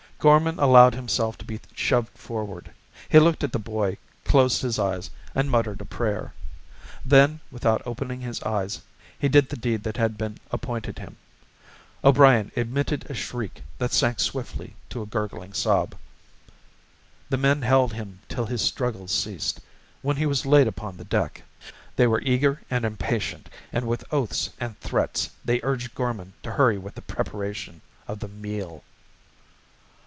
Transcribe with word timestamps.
Gorman 0.21 0.59
allowed 0.59 0.93
himself 0.93 1.35
to 1.39 1.45
be 1.45 1.59
shoved 1.73 2.15
forward. 2.15 2.69
He 3.09 3.17
looked 3.17 3.43
at 3.43 3.51
the 3.53 3.57
boy, 3.57 3.97
closed 4.23 4.61
his 4.61 4.77
eyes, 4.77 5.09
and 5.33 5.49
muttered 5.49 5.81
a 5.81 5.85
prayer. 5.85 6.35
Then, 7.03 7.39
without 7.49 7.81
opening 7.87 8.21
his 8.21 8.39
eyes, 8.43 8.81
he 9.17 9.27
did 9.27 9.49
the 9.49 9.57
deed 9.57 9.81
that 9.81 9.97
had 9.97 10.19
been 10.19 10.37
appointed 10.51 10.99
him. 10.99 11.17
O'Brien 12.03 12.51
emitted 12.55 13.09
a 13.09 13.15
shriek 13.15 13.63
that 13.79 13.93
sank 13.93 14.19
swiftly 14.19 14.75
to 14.91 15.01
a 15.01 15.07
gurgling 15.07 15.53
sob. 15.53 15.95
The 17.29 17.37
men 17.37 17.63
held 17.63 17.93
him 17.93 18.19
till 18.29 18.45
his 18.45 18.61
struggles 18.61 19.11
ceased, 19.11 19.59
when 20.03 20.17
he 20.17 20.27
was 20.27 20.45
laid 20.45 20.67
upon 20.67 20.97
the 20.97 21.03
deck. 21.03 21.41
They 21.95 22.05
were 22.05 22.21
eager 22.21 22.61
and 22.69 22.85
impatient, 22.85 23.49
and 23.73 23.87
with 23.87 24.03
oaths 24.13 24.51
and 24.59 24.79
threats 24.81 25.31
they 25.43 25.61
urged 25.63 25.95
Gorman 25.95 26.33
to 26.43 26.51
hurry 26.51 26.77
with 26.77 26.93
the 26.93 27.01
preparation 27.01 27.81
of 28.07 28.19
the 28.19 28.27
meal. 28.27 28.83